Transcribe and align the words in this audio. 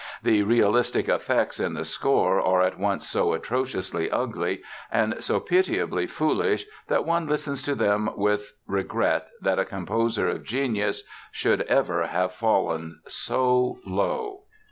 the 0.23 0.41
realistic 0.41 1.07
effects 1.07 1.59
in 1.59 1.75
the 1.75 1.85
score 1.85 2.41
are 2.41 2.63
at 2.63 2.79
once 2.79 3.07
so 3.07 3.33
atrociously 3.33 4.09
ugly 4.09 4.63
and 4.91 5.23
so 5.23 5.39
pitiably 5.39 6.07
foolish 6.07 6.65
that 6.87 7.05
one 7.05 7.27
listens 7.27 7.61
to 7.61 7.75
them 7.75 8.09
with 8.15 8.53
regret 8.65 9.27
that 9.41 9.59
a 9.59 9.63
composer 9.63 10.27
of 10.27 10.43
genius 10.43 11.03
should 11.31 11.61
ever 11.67 12.07
have 12.07 12.33
fallen 12.33 12.99
so 13.07 13.77
low." 13.85 14.45